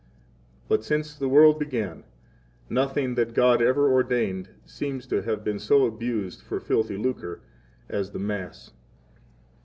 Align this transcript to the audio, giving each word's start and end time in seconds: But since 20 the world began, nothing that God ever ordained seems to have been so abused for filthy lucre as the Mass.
But 0.67 0.83
since 0.83 1.15
20 1.15 1.19
the 1.19 1.29
world 1.31 1.59
began, 1.59 2.03
nothing 2.71 3.13
that 3.13 3.35
God 3.35 3.61
ever 3.61 3.87
ordained 3.93 4.49
seems 4.65 5.05
to 5.05 5.21
have 5.21 5.43
been 5.43 5.59
so 5.59 5.85
abused 5.85 6.41
for 6.41 6.59
filthy 6.59 6.97
lucre 6.97 7.41
as 7.87 8.09
the 8.09 8.17
Mass. 8.17 8.71